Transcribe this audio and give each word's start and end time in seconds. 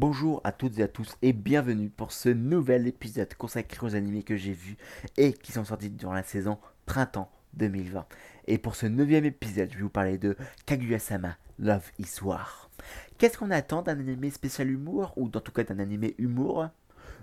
Bonjour 0.00 0.40
à 0.44 0.52
toutes 0.52 0.78
et 0.78 0.82
à 0.82 0.88
tous 0.88 1.18
et 1.20 1.34
bienvenue 1.34 1.90
pour 1.90 2.10
ce 2.10 2.30
nouvel 2.30 2.86
épisode 2.86 3.34
consacré 3.34 3.86
aux 3.86 3.94
animés 3.94 4.22
que 4.22 4.34
j'ai 4.34 4.54
vus 4.54 4.78
et 5.18 5.34
qui 5.34 5.52
sont 5.52 5.66
sortis 5.66 5.90
durant 5.90 6.14
la 6.14 6.22
saison 6.22 6.56
printemps 6.86 7.30
2020. 7.52 8.06
Et 8.46 8.56
pour 8.56 8.76
ce 8.76 8.86
neuvième 8.86 9.26
épisode, 9.26 9.68
je 9.70 9.76
vais 9.76 9.82
vous 9.82 9.90
parler 9.90 10.16
de 10.16 10.38
Kaguya-sama 10.64 11.36
Love 11.58 11.90
is 11.98 12.22
War. 12.22 12.70
Qu'est-ce 13.18 13.36
qu'on 13.36 13.50
attend 13.50 13.82
d'un 13.82 14.00
animé 14.00 14.30
spécial 14.30 14.70
humour 14.70 15.12
ou 15.18 15.26
en 15.26 15.40
tout 15.40 15.52
cas 15.52 15.64
d'un 15.64 15.78
animé 15.78 16.14
humour 16.16 16.70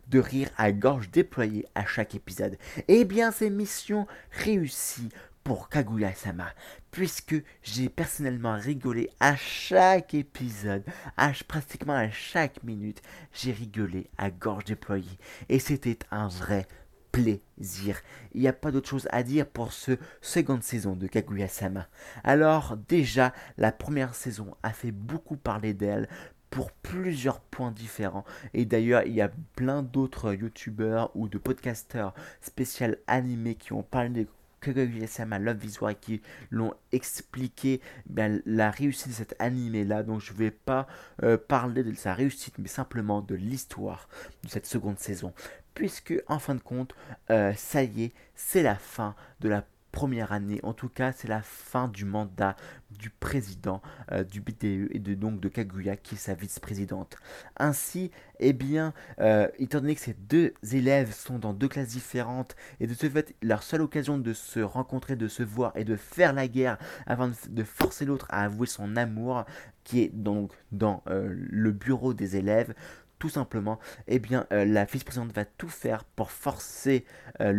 de 0.09 0.19
rire 0.19 0.51
à 0.55 0.71
gorge 0.71 1.09
déployée 1.09 1.65
à 1.73 1.83
chaque 1.87 2.13
épisode? 2.13 2.59
Eh 2.87 3.05
bien, 3.05 3.31
c'est 3.31 3.49
mission 3.49 4.05
réussie 4.29 5.09
pour 5.47 5.69
Kaguya-sama, 5.69 6.49
puisque 6.91 7.41
j'ai 7.63 7.87
personnellement 7.87 8.57
rigolé 8.57 9.09
à 9.21 9.37
chaque 9.37 10.13
épisode, 10.13 10.83
à, 11.15 11.31
pratiquement 11.47 11.93
à 11.93 12.09
chaque 12.09 12.61
minute, 12.63 13.01
j'ai 13.31 13.53
rigolé 13.53 14.09
à 14.17 14.29
gorge 14.29 14.65
déployée, 14.65 15.17
et 15.47 15.59
c'était 15.59 15.99
un 16.11 16.27
vrai 16.27 16.67
plaisir. 17.13 18.01
Il 18.33 18.41
n'y 18.41 18.49
a 18.49 18.51
pas 18.51 18.71
d'autre 18.71 18.89
chose 18.89 19.07
à 19.09 19.23
dire 19.23 19.47
pour 19.47 19.71
ce 19.71 19.93
seconde 20.19 20.63
saison 20.63 20.97
de 20.97 21.07
Kaguya-sama. 21.07 21.87
Alors 22.25 22.75
déjà, 22.75 23.31
la 23.57 23.71
première 23.71 24.15
saison 24.15 24.53
a 24.63 24.73
fait 24.73 24.91
beaucoup 24.91 25.37
parler 25.37 25.73
d'elle 25.73 26.09
pour 26.49 26.73
plusieurs 26.73 27.39
points 27.39 27.71
différents. 27.71 28.25
Et 28.53 28.65
d'ailleurs, 28.65 29.03
il 29.05 29.13
y 29.13 29.21
a 29.21 29.31
plein 29.55 29.81
d'autres 29.81 30.33
youtubeurs 30.33 31.09
ou 31.15 31.29
de 31.29 31.37
podcasteurs 31.37 32.13
spécial 32.41 32.97
animés 33.07 33.55
qui 33.55 33.71
ont 33.71 33.83
parlé 33.83 34.27
de 34.61 34.73
Kaguya-sama 34.73 35.39
Love 35.39 35.57
Visual 35.57 35.95
qui 35.99 36.21
l'ont 36.51 36.73
expliqué 36.91 37.81
ben, 38.05 38.41
la 38.45 38.71
réussite 38.71 39.09
de 39.09 39.13
cet 39.13 39.35
animé 39.39 39.83
là. 39.83 40.03
Donc 40.03 40.21
je 40.21 40.33
ne 40.33 40.37
vais 40.37 40.51
pas 40.51 40.87
euh, 41.23 41.37
parler 41.37 41.83
de 41.83 41.93
sa 41.93 42.13
réussite, 42.13 42.57
mais 42.57 42.67
simplement 42.67 43.21
de 43.21 43.35
l'histoire 43.35 44.07
de 44.43 44.49
cette 44.49 44.65
seconde 44.65 44.99
saison. 44.99 45.33
Puisque 45.73 46.13
en 46.27 46.39
fin 46.39 46.55
de 46.55 46.61
compte, 46.61 46.95
euh, 47.29 47.53
ça 47.53 47.83
y 47.83 48.05
est, 48.05 48.13
c'est 48.35 48.63
la 48.63 48.75
fin 48.75 49.15
de 49.39 49.49
la 49.49 49.63
première 49.97 50.31
année. 50.31 50.59
En 50.61 50.73
tout 50.73 50.89
cas, 50.89 51.11
c'est 51.11 51.27
la 51.27 51.41
fin 51.41 51.87
du 51.87 52.05
mandat 52.05 52.55
du 52.91 53.09
président 53.09 53.81
euh, 54.11 54.23
du 54.23 54.41
BDE 54.41 54.89
et 54.91 54.99
de 54.99 55.15
donc 55.15 55.39
de 55.39 55.49
Kaguya 55.49 55.97
qui 55.97 56.13
est 56.13 56.19
sa 56.19 56.35
vice-présidente. 56.35 57.15
Ainsi, 57.57 58.11
eh 58.39 58.53
bien, 58.53 58.93
euh, 59.19 59.47
étant 59.57 59.81
donné 59.81 59.95
que 59.95 60.01
ces 60.01 60.13
deux 60.13 60.53
élèves 60.71 61.11
sont 61.11 61.39
dans 61.39 61.51
deux 61.51 61.67
classes 61.67 61.87
différentes 61.87 62.55
et 62.79 62.85
de 62.85 62.93
ce 62.93 63.09
fait, 63.09 63.33
leur 63.41 63.63
seule 63.63 63.81
occasion 63.81 64.19
de 64.19 64.33
se 64.33 64.59
rencontrer, 64.59 65.15
de 65.15 65.27
se 65.27 65.41
voir 65.41 65.71
et 65.75 65.83
de 65.83 65.95
faire 65.95 66.31
la 66.31 66.47
guerre 66.47 66.77
avant 67.07 67.31
de, 67.49 67.63
forcer 67.63 68.05
l'autre 68.05 68.27
à 68.29 68.43
avouer 68.43 68.67
son 68.67 68.97
amour, 68.97 69.45
qui 69.83 70.01
est 70.01 70.11
donc 70.13 70.51
dans 70.71 71.01
euh, 71.07 71.27
le 71.33 71.71
bureau 71.71 72.13
des 72.13 72.35
élèves, 72.35 72.75
tout 73.19 73.29
simplement, 73.29 73.79
eh 74.07 74.19
bien, 74.19 74.45
euh, 74.51 74.63
la 74.65 74.85
vice-présidente 74.85 75.33
va 75.33 75.45
tout 75.45 75.69
faire 75.69 76.03
pour 76.03 76.31
forcer 76.31 77.05
euh, 77.41 77.51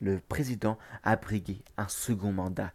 le, 0.00 0.20
président 0.28 0.78
à 1.02 1.16
briguer 1.16 1.62
un 1.76 1.88
second 1.88 2.32
mandat. 2.32 2.72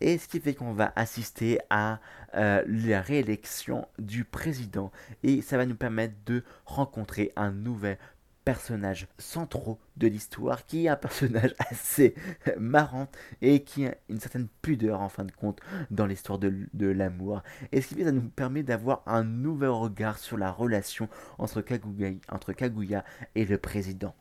Et 0.00 0.18
ce 0.18 0.26
qui 0.28 0.40
fait 0.40 0.54
qu'on 0.54 0.72
va 0.72 0.92
assister 0.96 1.60
à 1.70 2.00
euh, 2.34 2.62
la 2.66 3.00
réélection 3.00 3.86
du 3.98 4.24
président. 4.24 4.90
Et 5.22 5.40
ça 5.40 5.56
va 5.56 5.66
nous 5.66 5.76
permettre 5.76 6.14
de 6.26 6.42
rencontrer 6.66 7.32
un 7.36 7.52
nouvel 7.52 7.98
personnage 8.48 9.08
centraux 9.18 9.78
de 9.98 10.06
l'histoire, 10.06 10.64
qui 10.64 10.86
est 10.86 10.88
un 10.88 10.96
personnage 10.96 11.54
assez 11.70 12.14
marrant 12.58 13.06
et 13.42 13.62
qui 13.62 13.84
a 13.84 13.94
une 14.08 14.18
certaine 14.18 14.48
pudeur 14.62 15.02
en 15.02 15.10
fin 15.10 15.24
de 15.24 15.32
compte 15.32 15.60
dans 15.90 16.06
l'histoire 16.06 16.38
de, 16.38 16.86
l'amour. 16.86 17.42
Et 17.72 17.82
ce 17.82 17.88
qui 17.88 18.02
nous 18.02 18.30
permet 18.30 18.62
d'avoir 18.62 19.02
un 19.04 19.22
nouvel 19.22 19.68
regard 19.68 20.16
sur 20.16 20.38
la 20.38 20.50
relation 20.50 21.10
entre 21.36 21.60
Kaguya, 21.60 22.12
entre 22.30 22.54
Kaguya 22.54 23.04
et 23.34 23.44
le 23.44 23.58
président? 23.58 24.14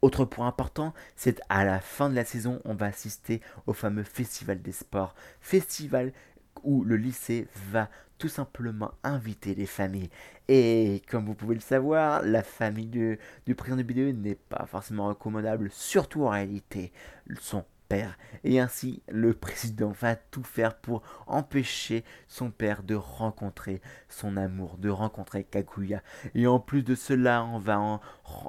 Autre 0.00 0.24
point 0.24 0.46
important, 0.46 0.94
c'est 1.14 1.42
à 1.50 1.66
la 1.66 1.78
fin 1.78 2.08
de 2.08 2.14
la 2.14 2.24
saison, 2.24 2.62
on 2.64 2.72
va 2.72 2.86
assister 2.86 3.42
au 3.66 3.74
fameux 3.74 4.04
festival 4.04 4.62
des 4.62 4.72
sports. 4.72 5.14
Festival 5.42 6.14
où 6.62 6.84
le 6.84 6.96
lycée 6.96 7.48
va 7.70 7.90
simplement 8.28 8.92
inviter 9.02 9.54
les 9.54 9.66
familles. 9.66 10.10
Et 10.48 11.02
comme 11.08 11.24
vous 11.26 11.34
pouvez 11.34 11.54
le 11.54 11.60
savoir, 11.60 12.22
la 12.22 12.42
famille 12.42 12.86
du, 12.86 13.18
président 13.56 13.76
du 13.76 13.84
BDE 13.84 14.16
n'est 14.16 14.34
pas 14.34 14.66
forcément 14.66 15.08
recommandable, 15.08 15.70
surtout 15.70 16.24
en 16.24 16.30
réalité 16.30 16.92
son 17.40 17.64
père. 17.88 18.18
Et 18.44 18.60
ainsi, 18.60 19.02
le 19.08 19.34
président 19.34 19.90
va 19.90 20.16
tout 20.16 20.42
faire 20.42 20.76
pour 20.76 21.02
empêcher 21.26 22.04
son 22.28 22.50
père 22.50 22.82
de 22.82 22.94
rencontrer 22.94 23.80
son 24.08 24.36
amour, 24.36 24.76
de 24.78 24.88
rencontrer 24.88 25.44
Kaguya. 25.44 26.02
Et 26.34 26.46
en 26.46 26.58
plus 26.58 26.82
de 26.82 26.94
cela, 26.94 27.44
on 27.44 27.58
va 27.58 27.78
en 27.78 28.00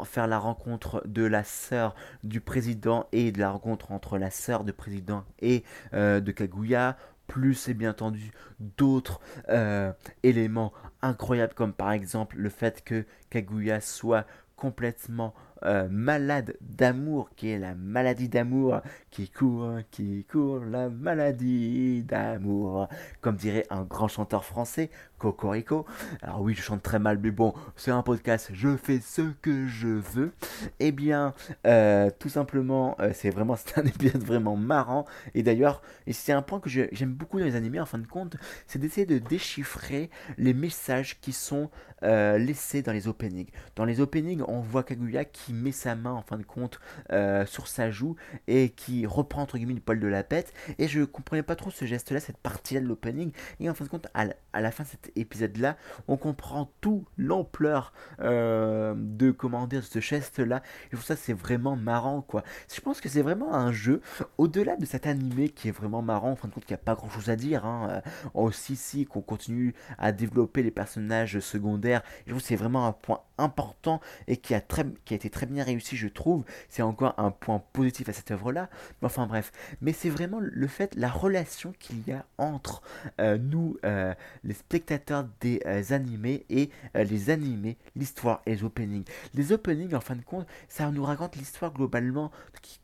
faire 0.03 0.27
la 0.27 0.39
rencontre 0.39 1.03
de 1.05 1.23
la 1.23 1.43
sœur 1.43 1.95
du 2.23 2.41
président 2.41 3.07
et 3.11 3.31
de 3.31 3.39
la 3.39 3.51
rencontre 3.51 3.91
entre 3.91 4.17
la 4.17 4.31
sœur 4.31 4.63
du 4.63 4.73
président 4.73 5.23
et 5.39 5.63
euh, 5.93 6.19
de 6.19 6.31
Kaguya 6.31 6.97
plus 7.27 7.67
et 7.67 7.73
bien 7.73 7.91
entendu 7.91 8.31
d'autres 8.59 9.19
euh, 9.49 9.91
éléments 10.23 10.73
incroyables 11.01 11.53
comme 11.53 11.73
par 11.73 11.91
exemple 11.91 12.37
le 12.37 12.49
fait 12.49 12.83
que 12.83 13.05
Kaguya 13.29 13.81
soit 13.81 14.25
complètement 14.55 15.33
euh, 15.65 15.87
malade 15.89 16.57
d'amour, 16.61 17.29
qui 17.35 17.49
est 17.49 17.57
la 17.57 17.73
maladie 17.73 18.29
d'amour, 18.29 18.81
qui 19.09 19.29
court, 19.29 19.79
qui 19.89 20.23
court, 20.31 20.59
la 20.59 20.89
maladie 20.89 22.03
d'amour, 22.03 22.87
comme 23.21 23.35
dirait 23.35 23.65
un 23.71 23.83
grand 23.83 24.07
chanteur 24.07 24.45
français, 24.45 24.91
Cocorico. 25.17 25.85
Alors 26.21 26.41
oui, 26.41 26.53
je 26.53 26.61
chante 26.61 26.83
très 26.83 26.99
mal, 26.99 27.17
mais 27.17 27.31
bon, 27.31 27.53
c'est 27.75 27.89
un 27.89 28.03
podcast, 28.03 28.51
je 28.53 28.77
fais 28.77 28.99
ce 28.99 29.23
que 29.41 29.65
je 29.65 29.87
veux. 29.87 30.33
Eh 30.79 30.91
bien, 30.91 31.33
euh, 31.65 32.11
tout 32.19 32.29
simplement, 32.29 32.95
euh, 32.99 33.11
c'est 33.13 33.31
vraiment 33.31 33.55
c'est 33.65 33.79
un 33.79 33.85
épisode 33.85 34.23
vraiment 34.23 34.55
marrant. 34.55 35.05
Et 35.33 35.41
d'ailleurs, 35.41 35.81
et 36.05 36.13
c'est 36.13 36.33
un 36.33 36.43
point 36.43 36.59
que 36.59 36.69
j'aime 36.69 37.13
beaucoup 37.13 37.39
dans 37.39 37.45
les 37.45 37.55
animés, 37.55 37.79
en 37.79 37.85
fin 37.85 37.97
de 37.97 38.07
compte, 38.07 38.35
c'est 38.67 38.77
d'essayer 38.77 39.07
de 39.07 39.17
déchiffrer 39.17 40.11
les 40.37 40.53
messages 40.53 41.19
qui 41.19 41.31
sont 41.31 41.69
laissés 42.03 42.83
dans 42.83 42.91
les 42.91 43.07
openings. 43.07 43.49
Dans 43.75 43.83
les 43.83 43.99
openings, 43.99 44.43
on 44.47 44.59
voit 44.59 44.83
Kaguya 44.83 45.25
qui 45.25 45.54
met 45.55 45.71
sa 45.71 45.95
main 45.95 46.11
en 46.11 46.21
fin 46.21 46.37
de 46.37 46.43
compte 46.43 46.79
euh, 47.11 47.45
sur 47.45 47.67
sa 47.67 47.91
joue 47.91 48.15
et 48.47 48.69
qui 48.69 49.05
reprend 49.05 49.41
entre 49.41 49.57
guillemets 49.57 49.73
le 49.73 49.79
poil 49.79 49.99
de 49.99 50.07
la 50.07 50.23
pète. 50.23 50.53
Et 50.77 50.87
je 50.87 51.03
comprenais 51.03 51.43
pas 51.43 51.55
trop 51.55 51.71
ce 51.71 51.85
geste-là, 51.85 52.19
cette 52.19 52.37
partie-là 52.37 52.81
de 52.81 52.85
l'opening. 52.85 53.31
Et 53.59 53.69
en 53.69 53.73
fin 53.73 53.85
de 53.85 53.89
compte, 53.89 54.07
à 54.13 54.25
la, 54.61 54.71
fin 54.71 54.83
de 54.83 54.89
cet 54.89 55.11
épisode-là, 55.15 55.77
on 56.07 56.17
comprend 56.17 56.71
tout 56.81 57.05
l'ampleur 57.17 57.93
euh, 58.21 58.93
de 58.97 59.31
comment 59.31 59.67
dire 59.67 59.83
ce 59.83 59.99
geste-là. 59.99 60.61
Et 60.91 60.95
pour 60.95 61.03
ça, 61.03 61.15
c'est 61.15 61.33
vraiment 61.33 61.75
marrant 61.75 62.21
quoi. 62.21 62.43
Je 62.73 62.81
pense 62.81 63.01
que 63.01 63.09
c'est 63.09 63.21
vraiment 63.21 63.53
un 63.53 63.71
jeu 63.71 64.01
au-delà 64.37 64.75
de 64.75 64.85
cet 64.85 65.07
animé 65.07 65.49
qui 65.49 65.69
est 65.69 65.71
vraiment 65.71 66.01
marrant. 66.01 66.31
En 66.31 66.35
fin 66.35 66.47
de 66.47 66.53
compte, 66.53 66.69
n'y 66.69 66.75
a 66.75 66.77
pas 66.77 66.95
grand-chose 66.95 67.29
à 67.29 67.35
dire. 67.35 67.65
Hein. 67.65 67.87
Euh, 67.89 68.01
aussi, 68.33 68.75
si 68.75 69.05
qu'on 69.05 69.21
continue 69.21 69.73
à 69.97 70.11
développer 70.11 70.63
les 70.63 70.71
personnages 70.71 71.39
secondaires. 71.39 72.01
je 72.25 72.31
trouve 72.31 72.41
que 72.41 72.47
c'est 72.47 72.55
vraiment 72.55 72.87
un 72.87 72.91
point 72.91 73.21
important 73.37 73.99
et 74.27 74.37
qui 74.37 74.53
a, 74.53 74.61
très, 74.61 74.85
qui 75.03 75.13
a 75.13 75.17
été 75.17 75.29
très 75.29 75.34
bien 75.45 75.63
réussi, 75.63 75.97
je 75.97 76.07
trouve. 76.07 76.43
C'est 76.69 76.81
encore 76.81 77.13
un 77.17 77.31
point 77.31 77.61
positif 77.73 78.07
à 78.09 78.13
cette 78.13 78.31
œuvre-là. 78.31 78.69
Enfin 79.01 79.27
bref, 79.27 79.51
mais 79.81 79.93
c'est 79.93 80.09
vraiment 80.09 80.39
le 80.39 80.67
fait, 80.67 80.95
la 80.95 81.09
relation 81.09 81.73
qu'il 81.79 82.07
y 82.07 82.11
a 82.11 82.25
entre 82.37 82.81
euh, 83.19 83.37
nous, 83.37 83.77
euh, 83.85 84.13
les 84.43 84.53
spectateurs 84.53 85.27
des 85.41 85.61
euh, 85.65 85.83
animés 85.89 86.45
et 86.49 86.69
les 86.95 87.29
animés, 87.29 87.77
l'histoire 87.95 88.41
et 88.45 88.55
les 88.55 88.63
openings. 88.63 89.05
Les 89.33 89.51
openings, 89.51 89.93
en 89.93 90.01
fin 90.01 90.15
de 90.15 90.21
compte, 90.21 90.47
ça 90.69 90.89
nous 90.91 91.03
raconte 91.03 91.35
l'histoire 91.35 91.73
globalement 91.73 92.31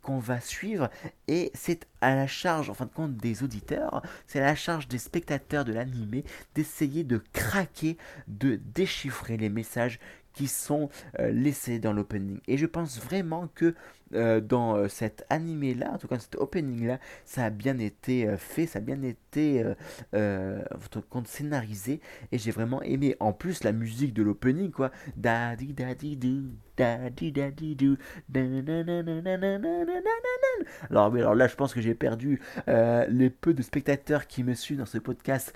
qu'on 0.01 0.19
va 0.19 0.39
suivre 0.39 0.89
et 1.27 1.51
c'est 1.53 1.87
à 2.01 2.15
la 2.15 2.27
charge, 2.27 2.69
en 2.69 2.73
fin 2.73 2.85
de 2.85 2.91
compte, 2.91 3.15
des 3.17 3.43
auditeurs, 3.43 4.01
c'est 4.27 4.39
à 4.39 4.45
la 4.45 4.55
charge 4.55 4.87
des 4.87 4.97
spectateurs 4.97 5.65
de 5.65 5.73
l'animé 5.73 6.23
d'essayer 6.55 7.03
de 7.03 7.21
craquer, 7.33 7.97
de 8.27 8.59
déchiffrer 8.73 9.37
les 9.37 9.49
messages 9.49 9.99
qui 10.33 10.47
sont 10.47 10.89
euh, 11.19 11.31
laissés 11.31 11.79
dans 11.79 11.93
l'opening. 11.93 12.39
Et 12.47 12.57
je 12.57 12.65
pense 12.65 12.99
vraiment 12.99 13.49
que 13.55 13.75
euh, 14.13 14.41
dans 14.41 14.75
euh, 14.75 14.87
cet 14.89 15.25
animé-là, 15.29 15.91
en 15.93 15.97
tout 15.97 16.07
cas 16.07 16.19
cet 16.19 16.35
opening-là, 16.35 16.99
ça 17.25 17.45
a 17.45 17.49
bien 17.49 17.77
été 17.79 18.35
fait, 18.37 18.65
ça 18.65 18.79
a 18.79 18.81
bien 18.81 19.01
été 19.03 19.63
votre 20.13 21.01
compte 21.09 21.27
scénarisé. 21.27 22.01
Et 22.31 22.37
j'ai 22.37 22.51
vraiment 22.51 22.81
aimé. 22.81 23.15
En 23.19 23.33
plus, 23.33 23.63
la 23.63 23.71
musique 23.71 24.13
de 24.13 24.23
l'opening, 24.23 24.71
quoi. 24.71 24.91
Daddy, 25.17 25.73
do. 25.73 26.31
Daddy, 26.77 27.31
daddy, 27.31 27.75
do. 27.75 27.95
Alors, 30.89 31.13
alors 31.13 31.35
là, 31.35 31.47
je 31.47 31.55
pense 31.55 31.73
que 31.73 31.81
j'ai 31.81 31.95
perdu 31.95 32.41
les 32.67 33.29
peu 33.29 33.53
de 33.53 33.61
spectateurs 33.61 34.27
qui 34.27 34.43
me 34.43 34.53
suivent 34.53 34.79
dans 34.79 34.85
ce 34.85 34.97
podcast, 34.97 35.53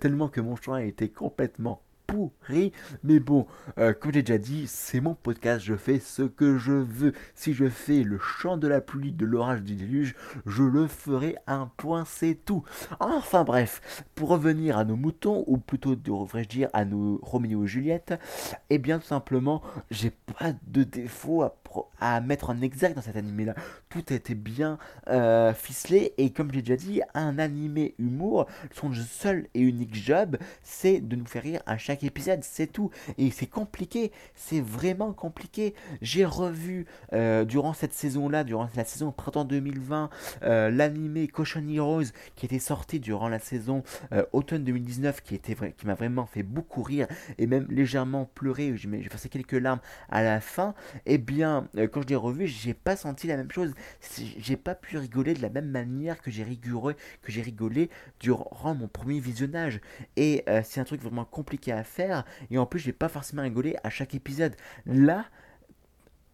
tellement 0.00 0.28
que 0.28 0.40
mon 0.40 0.56
choix 0.56 0.78
a 0.78 0.82
été 0.82 1.08
complètement 1.08 1.82
pourri. 2.08 2.72
Mais 3.04 3.20
bon, 3.20 3.46
euh, 3.78 3.92
comme 3.92 4.12
j'ai 4.12 4.22
déjà 4.22 4.38
dit, 4.38 4.66
c'est 4.66 5.00
mon 5.00 5.14
podcast, 5.14 5.64
je 5.64 5.76
fais 5.76 6.00
ce 6.00 6.22
que 6.22 6.56
je 6.56 6.72
veux. 6.72 7.12
Si 7.34 7.52
je 7.52 7.68
fais 7.68 8.02
le 8.02 8.18
chant 8.18 8.56
de 8.56 8.66
la 8.66 8.80
pluie, 8.80 9.12
de 9.12 9.26
l'orage, 9.26 9.62
du 9.62 9.76
déluge, 9.76 10.16
je 10.46 10.62
le 10.62 10.88
ferai 10.88 11.36
un 11.46 11.70
point, 11.76 12.04
c'est 12.06 12.34
tout. 12.34 12.64
Enfin 12.98 13.44
bref, 13.44 14.04
pour 14.14 14.30
revenir 14.30 14.78
à 14.78 14.84
nos 14.84 14.96
moutons, 14.96 15.44
ou 15.46 15.58
plutôt 15.58 15.94
devrais-je 15.94 16.48
dire 16.48 16.70
à 16.72 16.84
nos 16.84 17.20
Roméo 17.22 17.64
et 17.64 17.68
Juliette, 17.68 18.14
eh 18.70 18.78
bien 18.78 18.98
tout 18.98 19.06
simplement, 19.06 19.62
j'ai 19.90 20.10
pas 20.10 20.52
de 20.66 20.84
défaut 20.84 21.42
à, 21.42 21.54
à 22.00 22.20
mettre 22.20 22.50
en 22.50 22.60
exact 22.60 22.94
dans 22.94 23.02
cet 23.02 23.16
animé-là. 23.16 23.54
Tout 23.88 24.12
été 24.12 24.34
bien 24.34 24.78
euh, 25.08 25.52
ficelé, 25.54 26.14
et 26.18 26.30
comme 26.30 26.52
j'ai 26.52 26.62
déjà 26.62 26.76
dit, 26.76 27.00
un 27.14 27.38
animé 27.38 27.94
humour, 27.98 28.46
son 28.72 28.92
seul 28.92 29.46
et 29.54 29.60
unique 29.60 29.94
job, 29.94 30.36
c'est 30.62 31.00
de 31.00 31.16
nous 31.16 31.26
faire 31.26 31.42
rire 31.42 31.62
à 31.66 31.78
chaque 31.78 32.04
épisode, 32.04 32.40
c'est 32.42 32.66
tout. 32.66 32.90
Et 33.16 33.30
c'est 33.30 33.46
compliqué, 33.46 34.12
c'est 34.34 34.60
vraiment 34.60 35.12
compliqué. 35.12 35.74
J'ai 36.02 36.24
revu 36.24 36.86
euh, 37.12 37.44
durant 37.44 37.72
cette 37.72 37.92
saison-là, 37.92 38.44
durant 38.44 38.68
la 38.74 38.84
saison 38.84 39.12
printemps 39.12 39.44
2020, 39.44 40.10
euh, 40.42 40.70
l'animé 40.70 41.28
Caution 41.28 41.66
Heroes 41.68 42.12
qui 42.36 42.46
était 42.46 42.58
sorti 42.58 43.00
durant 43.00 43.28
la 43.28 43.38
saison 43.38 43.82
euh, 44.12 44.24
automne 44.32 44.64
2019, 44.64 45.22
qui, 45.22 45.34
était 45.34 45.56
qui 45.76 45.86
m'a 45.86 45.94
vraiment 45.94 46.26
fait 46.26 46.42
beaucoup 46.42 46.82
rire 46.82 47.06
et 47.38 47.46
même 47.46 47.66
légèrement 47.68 48.26
pleuré, 48.34 48.74
j'ai 48.76 49.08
passé 49.08 49.28
quelques 49.28 49.52
larmes 49.52 49.80
à 50.08 50.22
la 50.22 50.40
fin. 50.40 50.74
Et 51.06 51.14
eh 51.14 51.18
bien, 51.74 51.86
quand 51.88 52.02
je 52.02 52.08
l'ai 52.08 52.16
revu, 52.16 52.46
j'ai 52.46 52.74
pas 52.74 52.96
senti 52.96 53.26
la 53.26 53.36
même 53.36 53.50
chose. 53.50 53.72
J'ai 54.38 54.56
pas 54.56 54.74
pu 54.74 54.98
rigoler 54.98 55.34
de 55.34 55.42
la 55.42 55.50
même 55.50 55.70
manière 55.70 56.20
que 56.20 56.30
j'ai 56.30 56.44
rigolé, 56.44 56.94
que 57.22 57.32
j'ai 57.32 57.42
rigolé 57.42 57.90
durant 58.20 58.74
mon 58.74 58.88
premier 58.88 59.20
visionnage. 59.20 59.80
Et 60.16 60.44
c'est 60.64 60.80
un 60.80 60.84
truc 60.84 61.02
vraiment 61.02 61.24
compliqué 61.24 61.72
à 61.72 61.84
faire. 61.84 62.24
Et 62.50 62.58
en 62.58 62.66
plus, 62.66 62.80
j'ai 62.80 62.92
pas 62.92 63.08
forcément 63.08 63.42
rigolé 63.42 63.76
à 63.82 63.90
chaque 63.90 64.14
épisode. 64.14 64.54
Là, 64.86 65.26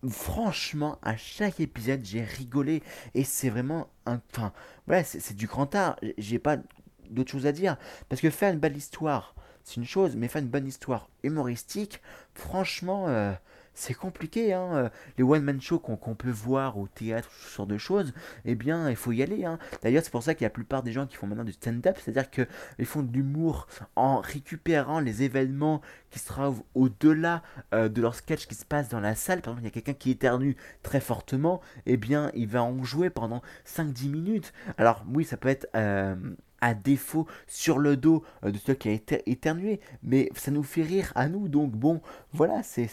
franchement, 0.09 0.99
à 1.03 1.17
chaque 1.17 1.61
épisode, 1.61 2.01
j'ai 2.05 2.23
rigolé. 2.23 2.83
Et 3.15 3.25
c'est 3.25 3.51
vraiment 3.51 3.89
un. 4.07 4.21
Enfin, 4.33 4.53
voilà, 4.87 5.05
c'est 5.05 5.35
du 5.35 5.47
grand 5.47 5.75
art. 5.75 5.97
J'ai 6.19 6.39
pas 6.39 6.59
d'autre 7.11 7.31
chose 7.31 7.47
à 7.47 7.53
dire. 7.53 7.77
Parce 8.09 8.21
que 8.21 8.31
faire 8.31 8.53
une 8.53 8.61
belle 8.61 8.77
histoire, 8.77 9.35
c'est 9.63 9.77
une 9.77 9.87
chose. 9.87 10.17
Mais 10.17 10.29
faire 10.29 10.43
une 10.43 10.49
bonne 10.49 10.67
histoire 10.67 11.09
humoristique, 11.23 12.01
franchement. 12.35 13.09
Euh, 13.09 13.33
c'est 13.75 13.95
compliqué. 13.95 14.53
Hein. 14.53 14.69
Euh, 14.75 14.89
les 15.19 15.25
one-man 15.25 15.61
shows 15.61 15.79
qu'on 15.79 16.15
peut 16.15 16.31
voir 16.31 16.79
au 16.79 16.89
théâtre, 16.89 17.29
ce 17.33 17.57
genre 17.57 17.67
de 17.67 17.79
choses, 17.79 18.13
eh 18.45 18.55
bien, 18.55 18.89
il 18.89 18.97
faut 18.97 19.13
y 19.13 19.23
aller. 19.23 19.45
Hein. 19.45 19.59
D'ailleurs, 19.83 20.03
c'est 20.05 20.11
pour 20.11 20.23
ça 20.23 20.35
que 20.35 20.43
la 20.43 20.51
plupart 20.51 20.83
des 20.83 20.93
gens 20.93 21.07
qui 21.07 21.17
font 21.17 21.27
maintenant 21.27 21.45
du 21.45 21.53
stand-up, 21.53 21.99
c'est-à-dire 22.03 22.31
qu'ils 22.31 22.87
font 22.87 23.03
de 23.03 23.13
l'humour 23.13 23.67
en 23.97 24.21
récupérant 24.21 25.01
les 25.01 25.23
événements 25.23 25.81
qui 26.11 26.19
se 26.19 26.29
trouvent 26.29 26.63
au-delà 26.75 27.43
euh, 27.75 27.89
de 27.89 28.01
leur 28.01 28.15
sketch 28.15 28.47
qui 28.47 28.55
se 28.55 28.65
passe 28.65 28.89
dans 28.89 29.01
la 29.01 29.15
salle. 29.15 29.43
Par 29.43 29.53
exemple, 29.53 29.63
il 29.63 29.67
y 29.67 29.69
a 29.69 29.83
quelqu'un 29.83 29.99
qui 29.99 30.11
éternue 30.11 30.57
très 30.83 31.01
fortement, 31.01 31.61
eh 31.87 31.97
bien, 31.97 32.31
il 32.35 32.47
va 32.47 32.63
en 32.63 32.85
jouer 32.85 33.11
pendant 33.11 33.43
5-10 33.67 34.09
minutes. 34.09 34.53
Alors, 34.79 35.05
oui, 35.13 35.25
ça 35.25 35.37
peut 35.37 35.49
être... 35.49 35.69
Euh, 35.75 36.15
à 36.61 36.75
défaut 36.75 37.27
sur 37.47 37.79
le 37.79 37.97
dos 37.97 38.25
euh, 38.45 38.51
de 38.51 38.59
ceux 38.59 38.75
qui 38.75 38.89
a 38.89 38.93
été 38.93 39.23
éternué. 39.31 39.81
Mais 40.03 40.31
ça 40.35 40.51
nous 40.51 40.63
fait 40.63 40.83
rire 40.83 41.13
à 41.15 41.29
nous. 41.29 41.49
Donc 41.49 41.73
bon, 41.73 42.01
voilà, 42.33 42.63
c'est 42.63 42.89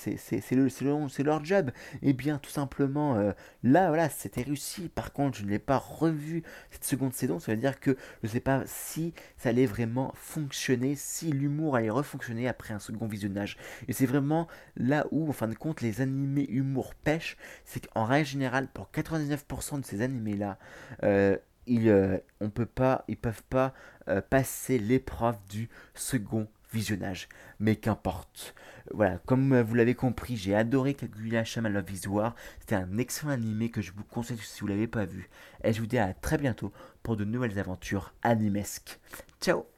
le, 0.51 1.23
leur 1.23 1.45
job. 1.45 1.71
Et 2.01 2.09
eh 2.09 2.13
bien 2.13 2.37
tout 2.37 2.49
simplement, 2.49 3.15
euh, 3.15 3.31
là, 3.63 3.87
voilà, 3.87 4.09
c'était 4.09 4.41
réussi. 4.41 4.89
Par 4.89 5.13
contre, 5.13 5.37
je 5.37 5.45
ne 5.45 5.49
l'ai 5.49 5.59
pas 5.59 5.77
revu 5.77 6.43
cette 6.69 6.83
seconde 6.83 7.13
saison. 7.13 7.39
Ça 7.39 7.51
veut 7.51 7.57
dire 7.57 7.79
que 7.79 7.97
je 8.23 8.27
ne 8.27 8.31
sais 8.31 8.39
pas 8.39 8.63
si 8.65 9.13
ça 9.37 9.49
allait 9.49 9.65
vraiment 9.65 10.11
fonctionner, 10.15 10.95
si 10.95 11.31
l'humour 11.31 11.75
allait 11.75 11.89
refonctionner 11.89 12.47
après 12.47 12.73
un 12.73 12.79
second 12.79 13.07
visionnage. 13.07 13.57
Et 13.87 13.93
c'est 13.93 14.05
vraiment 14.05 14.47
là 14.75 15.07
où, 15.11 15.29
en 15.29 15.33
fin 15.33 15.47
de 15.47 15.55
compte, 15.55 15.81
les 15.81 16.01
animés 16.01 16.45
humour 16.49 16.93
pêchent. 16.95 17.37
C'est 17.65 17.87
qu'en 17.87 18.05
règle 18.05 18.27
générale, 18.27 18.67
pour 18.67 18.89
99% 18.93 19.79
de 19.79 19.85
ces 19.85 20.01
animés-là, 20.01 20.57
euh, 21.03 21.37
ils, 21.67 21.89
euh, 21.89 22.17
on 22.39 22.49
peut 22.49 22.65
pas, 22.65 23.05
ils 23.07 23.17
peuvent 23.17 23.43
pas 23.49 23.73
euh, 24.07 24.21
passer 24.21 24.79
l'épreuve 24.79 25.37
du 25.49 25.69
second 25.93 26.47
visionnage. 26.73 27.27
Mais 27.59 27.75
qu'importe. 27.75 28.55
Voilà, 28.93 29.19
comme 29.25 29.61
vous 29.61 29.75
l'avez 29.75 29.95
compris, 29.95 30.37
j'ai 30.37 30.55
adoré 30.55 30.93
Kaguya 30.93 31.43
Shama 31.43 31.69
Love 31.69 32.07
War. 32.07 32.35
C'était 32.59 32.75
un 32.75 32.97
excellent 32.97 33.31
animé 33.31 33.69
que 33.69 33.81
je 33.81 33.91
vous 33.91 34.03
conseille 34.03 34.37
si 34.37 34.61
vous 34.61 34.67
l'avez 34.67 34.87
pas 34.87 35.05
vu. 35.05 35.29
Et 35.63 35.73
je 35.73 35.79
vous 35.79 35.87
dis 35.87 35.99
à 35.99 36.13
très 36.13 36.37
bientôt 36.37 36.71
pour 37.03 37.15
de 37.15 37.25
nouvelles 37.25 37.59
aventures 37.59 38.13
animesques. 38.23 38.99
Ciao 39.39 39.71